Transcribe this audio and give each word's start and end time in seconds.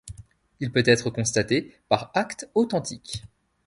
Il 0.59 0.71
peut 0.71 0.81
être 0.87 1.11
constaté 1.11 1.75
par 1.87 2.09
acte 2.15 2.49
authentique. 2.55 3.21